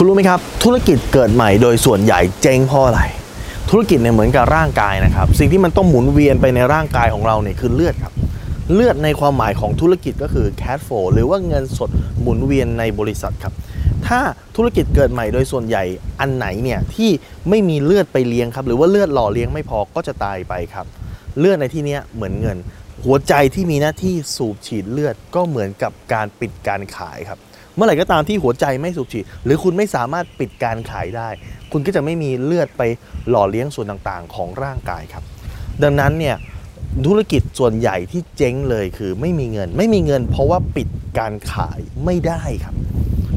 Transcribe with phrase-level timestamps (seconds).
[0.00, 3.00] คุณรู้ไหมครับ ธุรกิจเกิดใหม่โดยส่วนใหญ่เจ๊งเพราะอะไร
[3.70, 8.12] ธุรกิจเนี่ยเหมือนกับร่างกายนะครับ สิ่งที่มันต้องหมุนเวียนไปในร่างกายของเราเนี่ยคือเลือดครับ
[8.74, 11.90] เลือดในความหมายของธุรกิจก็คือ cash flow หรือว่าเงินสด
[12.20, 13.54] หมุนเวียนในบริษัทครับ
[14.06, 14.20] ถ้า
[14.56, 15.84] ธุรกิจเกิดใหม่โดยส่วนใหญ่
[16.20, 17.10] อันไหนเนี่ยที่
[17.48, 20.86] ไม่มีเลือดไปเลี้ยงครับ หรือว่าเลือดหล่อเลี้ยงไม่พอก็จะตายไปครับ
[21.38, 22.56] เลือดในที่เนี้ยเหมือนเงิน
[23.04, 27.38] หัวใจที่มีหน้าที่สูบฉีดเลือดก็เหมือนกับการปิดการขายครับ
[27.78, 31.28] เมื่อไหร่ก็ตามที่หัวใจไม่สูบฉีด หรือคุณไม่สามารถปิดการขายได้
[31.72, 32.82] คุณก็จะไม่มีเลือดไป
[33.30, 35.24] หล่อเลี้ยงส่วนต่างๆ ของร่างกายครับ
[35.82, 36.36] ดังนั้นเนี่ย
[37.06, 42.74] ธุรกิจส่วนใหญ่ที่เจ๊งเลยคือไม่มีเงิน ไม่มีเงิน เพราะว่าปิดการขายไม่ได้ครับ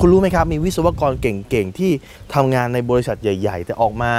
[0.00, 1.90] คุณรู้ไหมครับ มีวิศวกรเก่งๆ ที่
[2.34, 4.12] ทำงานในบริษัทใหญ่ ๆ แต่ออกมา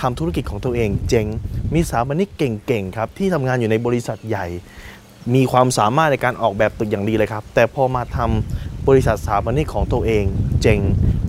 [0.00, 1.26] ทำธุรกิจของตัวเองเจ๊ง
[1.74, 4.46] มีสถาปนิกเก่งๆ ครับ ที่ทำงานอยู่ในบริษัทใหญ่
[5.34, 8.53] มีความสามารถในการออกแบบตึกอย่างดีเลยครับ แต่พอมาทำ
[8.88, 10.24] บริษัทสถาปนิกของตัวเอง
[10.62, 10.80] เจ๊ง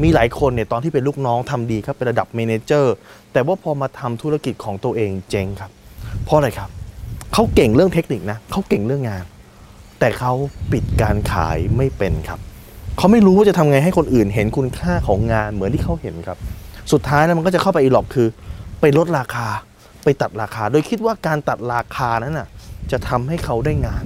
[0.03, 2.95] มีหลายคนเนี่ยตอนที่เป็นลูกน้องทำดีครับเป็นระดับเมนเจอร์
[3.33, 5.71] แต่ว่าพอมาทำธุรกิจของตัวเองเจ๊งครับ
[6.23, 6.69] เพราะอะไรครับ
[7.33, 9.23] เขาเก่งเรื่องเทคนิคนะเขาเก่งเรื่องงาน
[9.99, 10.33] แต่เขา
[10.71, 12.39] ปิดการขายไม่เป็นครับ
[12.97, 16.37] เขาไม่รู้ว่าจะทำไงให้คนอื่นเห็นคุณค่าของงานเหมือนที่เขาเห็นครับ
[16.91, 18.27] สุดท้ายแล้วมันก็จะเข้าไปอีหลอกคือ
[18.81, 19.47] ไปลดราคา
[20.03, 22.47] ไปตัดราคา โดยคิดว่าการตัดราคานั้นน่ะ
[22.91, 24.03] จะทำให้เขาได้งาน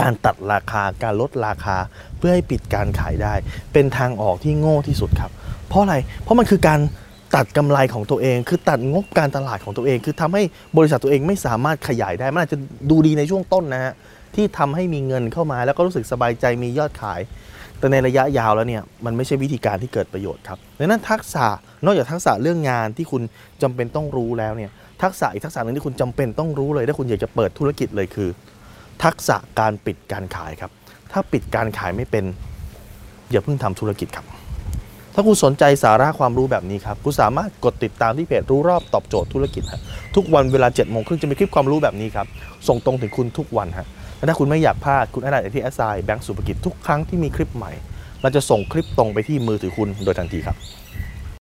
[0.00, 1.76] การตัดราคาการลดราคา
[2.18, 3.34] เพื่อให้ปิดการขายได้
[3.72, 5.30] เป็นทางออกที่โง่ที่สุดครับ
[5.68, 6.80] เพราะอะไรเพราะมันคือการ
[7.36, 10.42] ตัดกำไรของตัวเอง คือตัดงบการตลาดของตัวเอง คือทำให้
[10.76, 12.58] บริษัทตัวเองไม่สามารถขยายได้มันอาจจะ
[12.90, 13.92] ดูดีในช่วงต้นนะฮะ
[14.34, 17.20] ที่ทำให้มีเงินเข้ามาแล้วก็รู้สึกสบายใจมียอดขาย
[17.78, 21.46] แต่ในระยะยาวแล้วเนี่ยมันไม่ใช่วิธีการที่เกิดประโยชน์ครับดังนั้นทักษะ
[21.84, 23.22] นอกจากทักษะเรื่องงานที่คุณ
[23.62, 24.70] จำเป็นต้องรู้แล้วเนี่ย
[25.02, 28.28] ทักษะอีกทักษะหนึ่งที่คุณจำเป็นต้องรู้เลยถ้าคุณอยากจะเปิดธุรกิจเลยคือ
[29.04, 30.70] ทักษะการปิดการขายครับ
[31.12, 32.24] ถ้าปิดการขายไม่เป็น
[33.30, 34.26] อย่าเพิ่งทำธุรกิจครับ
[35.14, 39.80] ถ้าคุณสนใจสาระความรู้แบบนี้ครับคุณสามารถกดติดตามที่เพจรู้รอบตอบโจทย์ธุรกิจฮะ
[40.16, 42.26] ทุกวันเวลา7จ็ดโมงครึ่งจะมีคลิปความรู้แบบนี้ครับ
[42.68, 43.86] ส่งตรงถึงคุณทุกวันฮะ
[44.18, 47.72] และถ้าคุณไม่อยากพลาดคุณอดไลน์ที่แอสไซแบงก์สุภกิจทุกครั้งที่มีคลิปใหม่
[48.22, 50.56] เราจะส่งคลิปตรงไปที่มือถือคุณโดยทันทีครับ